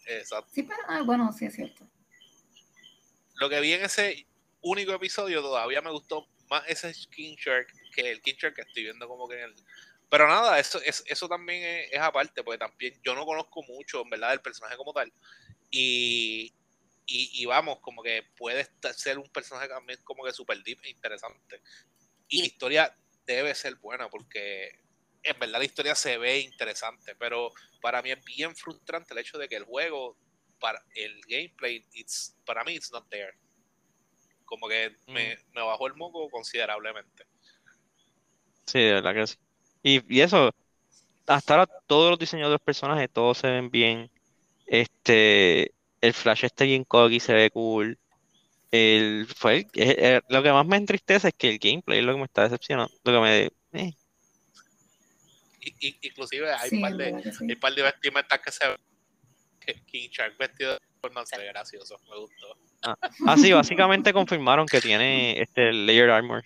[0.07, 0.49] Exacto.
[0.51, 1.87] Sí, pero ah, bueno, sí es cierto.
[3.35, 4.27] Lo que vi en ese
[4.61, 8.83] único episodio todavía me gustó más ese King Shark que el King Shark que estoy
[8.83, 9.55] viendo como que en el...
[10.09, 14.01] Pero nada, eso, es, eso también es, es aparte, porque también yo no conozco mucho,
[14.01, 15.11] en verdad, del personaje como tal.
[15.71, 16.53] Y,
[17.15, 20.89] y, y, vamos, como que puede ser un personaje también como que super deep e
[20.89, 21.61] interesante.
[22.27, 24.79] Y la historia debe ser buena porque
[25.21, 29.37] en verdad la historia se ve interesante, pero para mí es bien frustrante el hecho
[29.37, 30.17] de que el juego,
[30.59, 33.33] para el gameplay, it's, para mí it's not there.
[34.45, 37.25] Como que me, me bajó el moco considerablemente.
[38.65, 39.35] Sí, de verdad que sí.
[39.83, 40.51] Y, y eso,
[41.27, 44.09] hasta ahora todos los diseños de los personajes, todos se ven bien.
[44.65, 47.97] Este, el Flash está bien cocky, se ve cool.
[48.71, 49.65] El, fue
[50.27, 52.93] lo que más me entristece es que el gameplay es lo que me está decepcionando.
[53.05, 53.81] Lo que me.
[53.81, 53.93] Eh.
[55.61, 57.45] Y, inclusive hay un par de, sí.
[57.47, 58.77] hay par de vestimentas que se ven.
[59.85, 62.57] King Shark vestido de forma se ve gracioso, me gustó.
[62.81, 66.43] Ah, ah, sí, básicamente confirmaron que tiene este layered armor.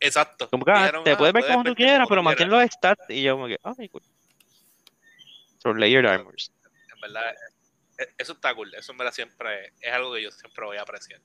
[0.00, 0.48] Exacto.
[0.48, 3.10] Como que, ah, te puedes ver como tú quieras, pero mantén los stats.
[3.10, 4.02] Y yo, como que, ay, cool.
[5.58, 6.50] Son layered armors.
[6.98, 7.34] En verdad,
[7.98, 8.74] e, eso está cool.
[8.74, 11.20] Eso en verdad siempre es algo que yo siempre voy a apreciar.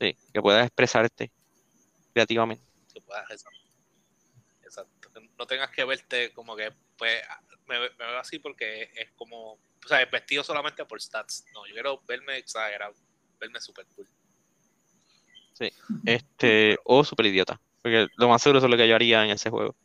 [0.00, 1.32] Sí, que puedas expresarte
[2.12, 2.64] creativamente.
[2.92, 3.58] Que puedas, exacto.
[4.62, 5.20] exacto.
[5.38, 7.22] No tengas que verte como que, pues,
[7.66, 11.44] me, me veo así porque es como, o sea, es vestido solamente por stats.
[11.52, 12.94] No, yo quiero verme exagerado,
[13.40, 14.06] verme super cool.
[15.52, 15.72] Sí,
[16.04, 17.60] este, o super idiota.
[17.82, 19.76] Porque lo más seguro es lo que yo haría en ese juego.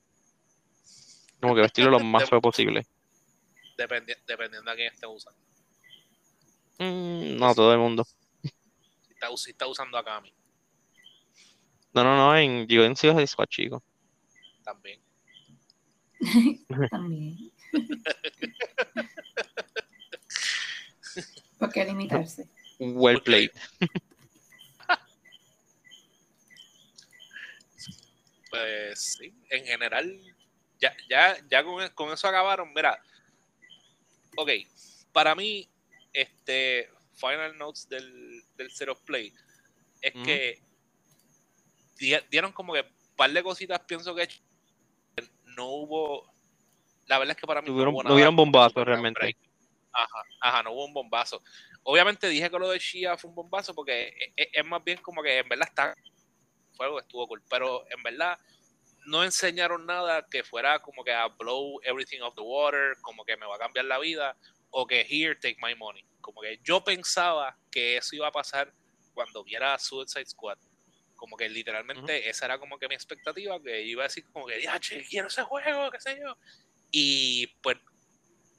[1.42, 2.86] Como que vestirlo lo más feo posible.
[3.80, 5.40] Dependi dependiendo a quién esté usando.
[6.80, 8.04] Mm, no, todo el mundo.
[8.04, 8.50] Si
[9.14, 10.34] está, si está usando a Kami.
[11.94, 13.82] No, no, no, en, yo en Ciudad de Squad, chico.
[14.66, 15.00] También.
[16.92, 17.54] También.
[21.58, 22.50] ¿Por qué limitarse?
[22.80, 23.52] Well played.
[28.50, 30.20] pues sí, en general,
[30.80, 32.74] ya, ya, ya con, con, eso acabaron.
[32.74, 33.02] Mira,
[34.40, 34.50] ok,
[35.12, 35.70] para mí,
[36.14, 39.34] este Final Notes del, del Zero Play
[40.02, 40.24] es mm.
[40.24, 40.64] que
[42.32, 44.30] dieron como que un par de cositas, pienso que
[45.58, 46.34] no hubo.
[47.08, 49.36] La verdad es que para mí Tuvieron, no hubo hubieron bombazos realmente.
[49.92, 51.42] Ajá, ajá, no hubo un bombazo.
[51.84, 55.22] Obviamente dije que lo de Shia fue un bombazo porque es, es más bien como
[55.22, 55.96] que en verdad está
[56.74, 58.40] fuego estuvo cool, pero en verdad
[59.10, 63.36] no enseñaron nada que fuera como que a blow everything off the water, como que
[63.36, 64.38] me va a cambiar la vida,
[64.70, 66.06] o que here, take my money.
[66.22, 68.72] Como que yo pensaba que eso iba a pasar
[69.14, 70.58] cuando viera Suicide Squad.
[71.16, 72.30] Como que literalmente uh -huh.
[72.30, 75.28] esa era como que mi expectativa, que iba a decir como que, ya, che, quiero
[75.28, 76.38] ese juego, qué sé yo.
[76.92, 77.78] Y pues,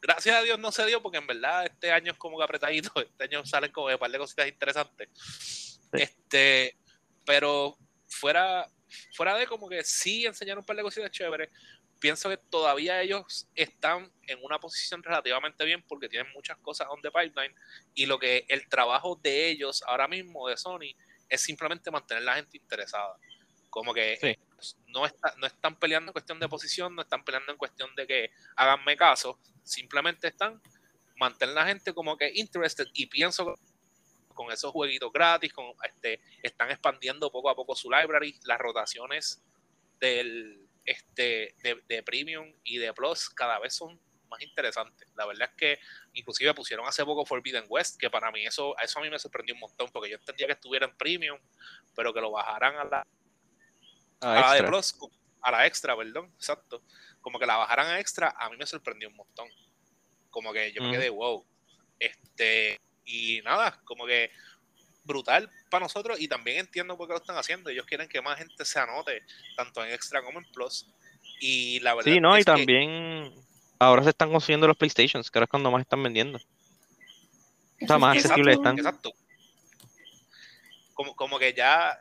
[0.03, 2.93] gracias a Dios no se dio, porque en verdad este año es como que apretadito,
[3.01, 5.09] este año salen como un par de cositas interesantes.
[5.15, 6.03] Sí.
[6.03, 6.77] Este,
[7.25, 7.77] pero
[8.09, 8.69] fuera,
[9.15, 11.51] fuera de como que sí enseñaron un par de cositas chéveres,
[11.99, 17.01] pienso que todavía ellos están en una posición relativamente bien porque tienen muchas cosas on
[17.03, 17.55] the pipeline
[17.95, 20.97] y lo que el trabajo de ellos ahora mismo de Sony
[21.29, 23.17] es simplemente mantener la gente interesada.
[23.69, 24.37] Como que sí.
[24.89, 28.07] no, está, no están peleando en cuestión de posición, no están peleando en cuestión de
[28.07, 30.61] que háganme caso, simplemente están
[31.21, 33.53] mantener la gente como que interested y pienso que
[34.35, 39.43] con esos jueguitos gratis, con este, están expandiendo poco a poco su library, las rotaciones
[39.99, 45.09] del este de, de Premium y de Plus cada vez son más interesantes.
[45.17, 45.79] La verdad es que
[46.15, 49.55] inclusive pusieron hace poco Forbidden West, que para mí eso, eso a mí me sorprendió
[49.55, 51.39] un montón, porque yo entendía que estuviera en Premium,
[51.95, 53.07] pero que lo bajaran a la,
[54.21, 54.97] a, a la de Plus,
[55.43, 56.83] a la extra, perdón, exacto.
[57.21, 59.49] Como que la bajaran a extra, a mí me sorprendió un montón.
[60.31, 60.87] Como que yo mm.
[60.87, 61.45] me quedé, wow.
[61.99, 64.31] Este, y nada, como que
[65.05, 67.71] brutal para nosotros y también entiendo por qué lo están haciendo.
[67.71, 69.23] Ellos quieren que más gente se anote,
[69.57, 70.87] tanto en Extra como en Plus.
[71.41, 73.33] Y la verdad Sí, no, es y también
[73.79, 76.39] ahora se están consiguiendo los PlayStations, que ahora es cuando más están vendiendo.
[77.83, 78.79] O sea, más accesibles están.
[78.79, 79.13] Exacto.
[80.93, 81.99] Como, como que ya,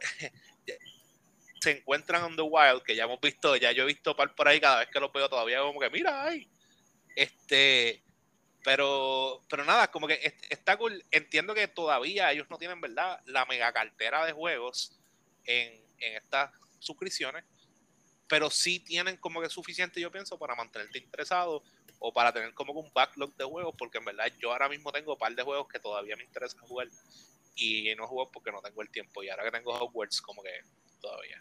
[0.68, 0.74] ya,
[1.62, 4.48] se encuentran on the wild, que ya hemos visto, ya yo he visto par por
[4.48, 6.50] ahí cada vez que los veo todavía como que mira, ay,
[7.16, 8.04] este,
[8.64, 11.04] pero, pero nada, como que está cool.
[11.12, 13.20] Entiendo que todavía ellos no tienen, ¿verdad?
[13.26, 15.00] La mega cartera de juegos
[15.46, 17.44] en, en estas suscripciones.
[18.28, 21.64] pero sí tienen como que suficiente, yo pienso, para mantenerte interesado
[22.00, 24.92] o para tener como que un backlog de juegos, porque en verdad yo ahora mismo
[24.92, 26.88] tengo un par de juegos que todavía me interesa jugar
[27.56, 29.24] y no juego porque no tengo el tiempo.
[29.24, 30.52] Y ahora que tengo Hogwarts, como que
[31.02, 31.38] todavía.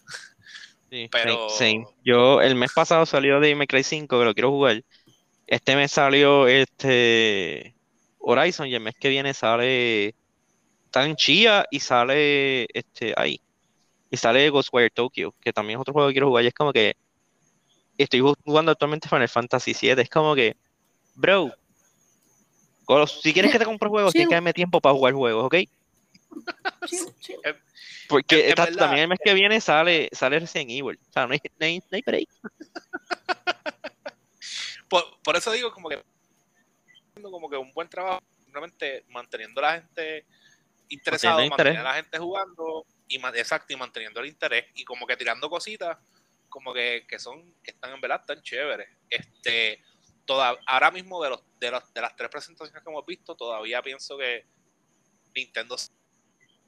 [0.91, 1.87] Sí, Pero- same.
[2.05, 4.83] Yo el mes pasado salió de May Cry 5, que lo quiero jugar.
[5.49, 7.75] Este mes salió este
[8.19, 10.15] Horizon y el mes que viene sale
[10.85, 13.41] está en Chía y sale este ahí.
[14.11, 16.45] Y sale Ghostwire Tokyo, que también es otro juego que quiero jugar.
[16.45, 16.95] Y es como que
[17.97, 20.03] estoy jugando actualmente Final Fantasy VII.
[20.03, 20.55] Es como que,
[21.15, 21.51] bro,
[23.07, 25.55] si quieres que te compre juegos, tienes que darme tiempo para jugar juegos, ¿ok?
[27.21, 27.37] Chill.
[28.09, 30.99] Porque esta- también el mes que viene sale, sale Resident Evil.
[31.09, 32.29] O sea, no hay, no hay, no hay break.
[34.88, 36.03] Por, por eso digo como que
[37.20, 40.24] como que un buen trabajo, simplemente manteniendo a la gente
[40.88, 45.16] interesada, Manteniendo a la gente jugando, y exacto, y manteniendo el interés, y como que
[45.16, 45.98] tirando cositas,
[46.48, 48.88] como que, que son, que están en verdad tan chéveres.
[49.11, 49.83] Este,
[50.24, 53.83] toda, ahora mismo de los, de los, de las tres presentaciones que hemos visto, todavía
[53.83, 54.46] pienso que
[55.35, 55.77] Nintendo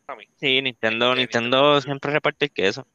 [0.07, 0.25] a mí.
[0.37, 2.87] Sí, Nintendo, Este, Nintendo Nintendo- siempre reparte el queso.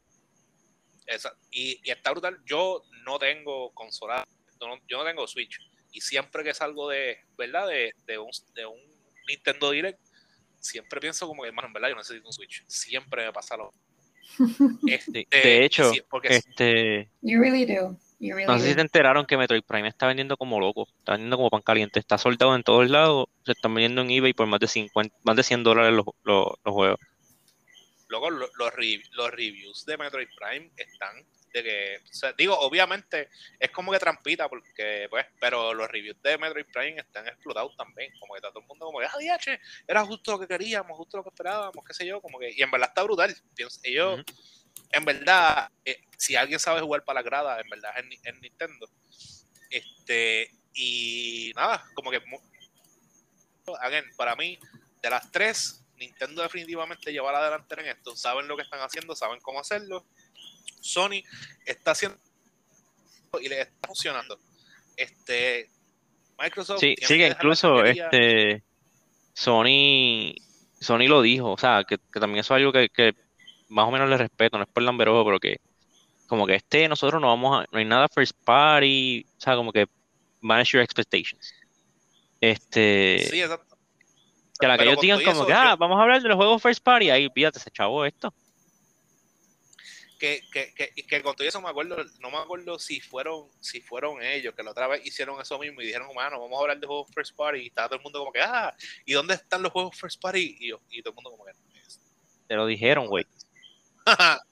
[1.05, 2.41] Esa- y, y está brutal.
[2.45, 4.27] Yo no tengo consola,
[4.59, 5.59] no- yo no tengo Switch.
[5.91, 7.67] Y siempre que salgo de, ¿verdad?
[7.67, 8.79] De, de, un, de un
[9.27, 9.99] Nintendo Direct,
[10.59, 12.63] siempre pienso como que, hermano, en verdad yo necesito un Switch.
[12.67, 13.71] Siempre me pasa lo
[14.87, 17.97] Este, de hecho, sí, porque Este, You really do.
[18.19, 21.11] You really no sé si te enteraron que Metroid Prime está vendiendo como loco, está
[21.13, 24.47] vendiendo como pan caliente, está soldado en todos lados, se están vendiendo en eBay por
[24.47, 26.99] más de 50, más de 100 dólares los, los, los juegos.
[28.07, 28.71] luego lo- los,
[29.11, 31.23] los reviews de Metroid Prime están
[31.55, 36.21] de que, o sea, digo, obviamente es como que trampita, porque, pues, pero los reviews
[36.21, 39.17] de Metroid Prime están explotados también, como que está todo el mundo como que, ah,
[39.17, 42.51] diache, era justo lo que queríamos, justo lo que esperábamos, qué sé yo, como que,
[42.51, 44.21] y en verdad está brutal, pienso- ellos,
[44.91, 48.41] en verdad, eh, si alguien sabe jugar para la grada, en verdad es, Ni- es
[48.41, 48.89] Nintendo,
[49.69, 52.21] este, y nada, como que,
[53.79, 54.59] again, para mí,
[55.01, 58.15] de las tres, Nintendo definitivamente lleva la delantera en esto.
[58.17, 60.05] Saben lo que están haciendo, saben cómo hacerlo.
[60.85, 61.23] Sony
[61.65, 62.17] está haciendo
[63.41, 64.37] y le está funcionando.
[64.95, 65.69] Este
[66.39, 68.63] Microsoft Sí, sí, que incluso este
[69.33, 70.33] Sony,
[70.79, 73.13] Sony lo dijo, o sea, que, que también eso es algo que, que
[73.69, 75.57] más o menos le respeto, no es por lamberojo, pero que
[76.27, 79.71] como que este nosotros no vamos a, no hay nada first party, o sea, como
[79.71, 79.87] que
[80.41, 81.53] manage your expectations.
[82.39, 83.77] Este, Sí, exacto.
[84.59, 86.37] que la que ellos digan como eso, que, ah, yo- vamos a hablar de los
[86.37, 88.33] juegos first party, ahí pídate ese chavo esto.
[90.19, 93.81] Que, que, que, que con todo eso me acuerdo, no me acuerdo si fueron, si
[93.81, 96.79] fueron ellos, que la otra vez hicieron eso mismo y dijeron, mano, vamos a hablar
[96.79, 98.75] de juegos first party, y estaba todo el mundo como que, ah,
[99.05, 100.57] ¿y dónde están los juegos first party?
[100.59, 101.51] Y, yo, y todo el mundo como que,
[102.47, 103.25] Te lo dijeron, güey.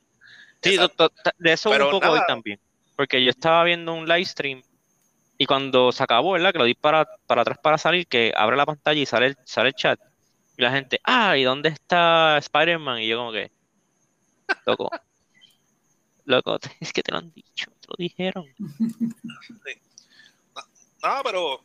[0.63, 2.57] Sí, de eso Pero un poco hoy también.
[2.95, 4.63] Porque yo estaba viendo un live stream
[5.37, 6.53] y cuando se acabó, ¿verdad?
[6.53, 9.37] Que lo di para, para atrás para salir, que abre la pantalla y sale el,
[9.43, 9.99] sale el chat.
[10.57, 13.01] Y la gente, ah, ¿y dónde está Spider-Man?
[13.01, 13.51] Y yo como que,
[14.65, 14.89] loco,
[16.25, 18.45] loco, es que te lo han dicho, te lo dijeron.
[21.03, 21.63] No, pero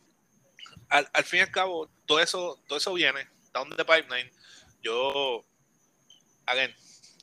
[0.89, 4.29] al, al fin y al cabo, todo eso, todo eso viene, down the pipeline.
[4.81, 5.45] Yo,
[6.45, 6.73] again,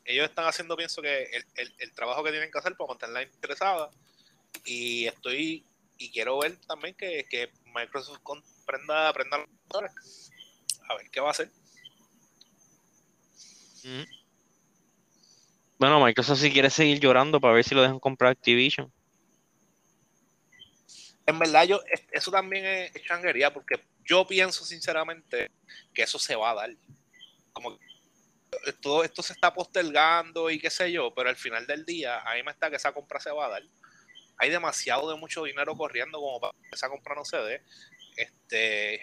[0.05, 3.22] ellos están haciendo, pienso que el, el- el trabajo que tienen que hacer para mantenerla
[3.22, 3.90] interesada.
[4.64, 5.64] Y estoy,
[5.99, 10.31] y quiero ver también que, que Microsoft comprenda, aprenda los motores.
[10.88, 11.51] A ver qué va a hacer.
[13.85, 14.05] Ujú.
[15.79, 18.91] Bueno, Microsoft si quiere seguir llorando para ver si lo dejan comprar Activision.
[21.27, 25.51] En verdad, yo, es- eso también es, es changuería, porque yo pienso sinceramente
[25.93, 26.71] que eso se va a dar.
[27.53, 31.85] Como que todo esto se está postergando y qué sé yo, pero al final del
[31.85, 33.62] día, ahí me está que esa compra se va a dar.
[34.39, 37.62] Hay demasiado de mucho dinero corriendo como para que esa compra no se dé.
[38.16, 39.01] Este,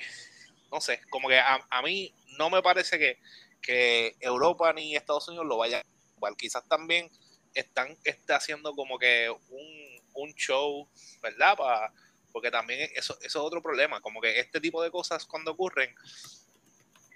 [0.72, 3.20] no sé, como que a, a mí no me parece que,
[3.62, 5.82] que Europa ni Estados Unidos lo vayan
[6.26, 6.36] a igual.
[6.38, 7.10] Quizás también
[7.54, 10.88] están está haciendo como que un, un show,
[11.22, 11.56] ¿verdad?
[11.58, 11.94] Para
[12.34, 15.96] porque también eso, eso es otro problema, como que este tipo de cosas cuando ocurren,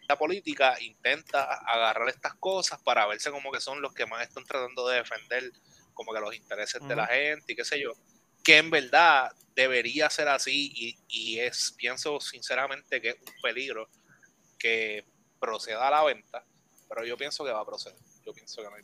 [0.08, 4.46] la política intenta agarrar estas cosas para verse como que son los que más están
[4.46, 5.52] tratando de defender
[5.94, 7.94] como que los intereses de la gente y qué sé yo,
[8.44, 13.90] que en verdad debería ser así y, y es, pienso sinceramente que es un peligro
[14.60, 15.04] que
[15.40, 16.46] proceda a la venta,
[16.88, 18.84] pero yo pienso que va a proceder, yo pienso que no hay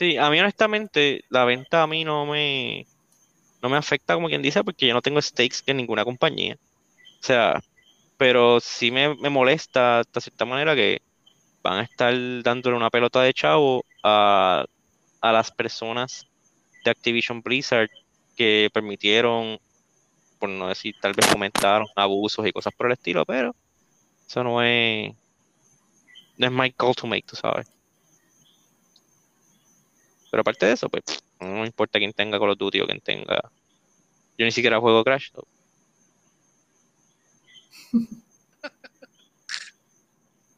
[0.00, 2.86] Sí, a mí honestamente la venta a mí no me
[3.62, 6.56] no me afecta como quien dice porque yo no tengo stakes en ninguna compañía.
[7.20, 7.62] O sea,
[8.18, 11.02] pero sí me, me molesta de cierta manera que
[11.62, 14.64] van a estar dándole una pelota de chavo a,
[15.22, 16.26] a las personas
[16.84, 17.90] de Activision Blizzard
[18.36, 19.58] que permitieron,
[20.38, 23.54] por no decir, tal vez fomentaron abusos y cosas por el estilo, pero
[24.28, 25.14] eso no es,
[26.38, 27.66] no es my call to make, tú sabes.
[30.30, 31.02] Pero aparte de eso, pues
[31.40, 33.50] no me importa quién tenga Call of Duty o quién tenga.
[34.38, 35.30] Yo ni siquiera juego Crash.
[35.32, 35.46] so.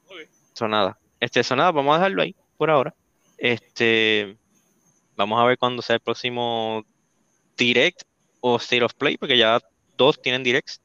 [0.07, 0.19] Ok.
[0.55, 0.99] Eso nada.
[1.19, 2.95] Este, eso nada, vamos a dejarlo ahí por ahora.
[3.39, 4.37] Este,
[5.17, 6.85] vamos a ver cuándo sea el próximo
[7.57, 8.03] Direct
[8.41, 9.61] o State of Play, porque ya
[9.97, 10.81] dos tienen Directs.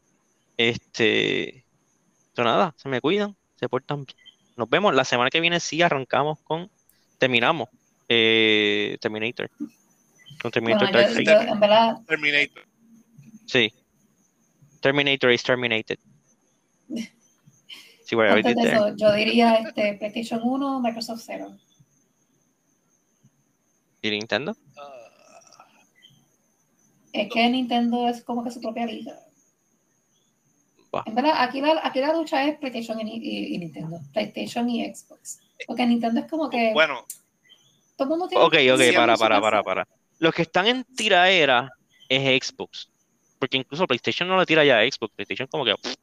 [0.55, 1.65] Este,
[2.31, 4.17] eso nada, se me cuidan, se portan bien.
[4.55, 5.59] Nos vemos la semana que viene.
[5.59, 6.71] Sí, arrancamos con,
[7.19, 7.69] terminamos
[8.09, 9.49] eh, Terminator.
[10.41, 11.45] Con Terminator Bueno, Dark yo, Fate.
[11.47, 12.63] yo, en verdad, Terminator.
[13.45, 13.73] Sí.
[14.81, 15.97] Terminator is terminated.
[18.05, 21.57] Sí, where antes de eso, yo diría este, PlayStation 1, Microsoft 0.
[24.01, 24.55] ¿Y Nintendo?
[27.11, 29.13] Es que Nintendo es como que su propia liga.
[31.05, 33.99] En verdad, aquí la, aquí la lucha es PlayStation y, y- y Nintendo.
[34.13, 35.39] PlayStation y Xbox.
[35.65, 37.05] Porque Nintendo es como que bueno,
[37.97, 38.43] todo el mundo tiene.
[38.45, 39.87] Ok, ok, Sí, para, para, para, para.
[40.19, 41.71] Los que están en tiraera
[42.07, 42.89] es Xbox.
[43.39, 45.13] Porque incluso PlayStation no le tira ya a Xbox.
[45.15, 45.75] PlayStation como que...
[45.75, 45.95] pff.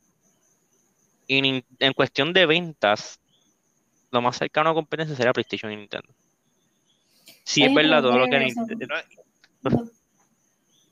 [1.27, 3.19] Y nin- en cuestión de ventas,
[4.11, 6.09] lo más cercano a competencia sería PlayStation y Nintendo.
[7.45, 8.31] Si es Oye, verdad todo lo que...
[8.39, 8.57] ¿qué es?
[8.57, 8.95] Nintendo-
[9.63, 9.85] No.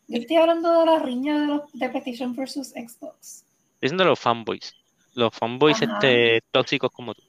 [0.09, 3.45] Yo estoy hablando de la riña de, los, de PlayStation versus Xbox.
[3.81, 4.75] Dicen de los fanboys.
[5.15, 5.95] Los fanboys Ajá.
[5.95, 7.23] este, tóxicos como tú.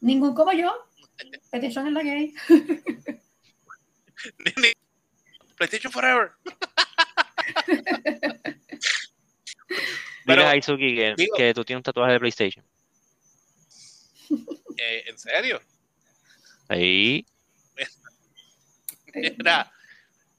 [0.00, 0.72] Ningún como yo.
[1.50, 2.34] PlayStation es la gay.
[5.56, 6.32] PlayStation Forever.
[10.26, 12.64] Pero, a Izuki que, digo- que tú tienes un tatuaje de PlayStation.
[14.78, 15.60] eh, ¿En serio?
[16.68, 17.24] Ahí.
[19.14, 19.72] Mira,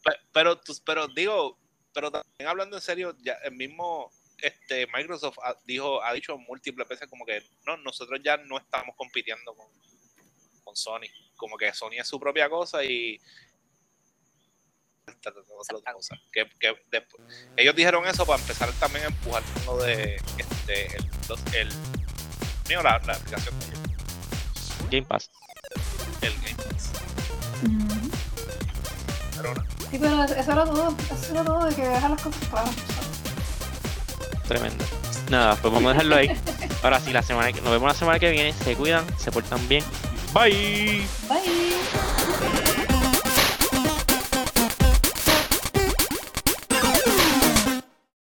[0.04, 1.58] pe- pero, pero digo,
[1.94, 6.88] pero también hablando en serio, ya el mismo este, Microsoft ha, dijo, ha dicho múltiples
[6.88, 9.68] veces como que no, nosotros ya no estamos compitiendo con,
[10.68, 11.08] con Sony.
[11.38, 13.18] Como que Sony es su propia cosa y
[15.08, 16.16] de otra cosa.
[16.32, 17.24] Que, que después-
[17.56, 21.06] ellos dijeron eso para empezar también a empujar lo de este, el,
[21.54, 21.70] el,
[22.68, 23.80] digo, la, la aplicación de ellos,
[24.92, 25.32] Game Pass.
[26.22, 26.92] el Game Pass.
[29.38, 29.64] Pero no.
[29.90, 30.98] Sí, pero eso era todo.
[31.00, 32.76] Eso era todo de que dejar las cosas claras.
[34.48, 34.86] Tremendo.
[35.30, 36.42] Nada, pues vamos a dejarlo ahí.
[36.84, 38.54] Ahora sí, la semana que, nos vemos la semana que viene.
[38.54, 39.84] Se cuidan, se portan bien.
[40.38, 41.04] Bye.
[41.28, 42.64] Bye.